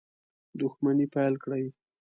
[0.59, 1.65] دښمني پیل کړي.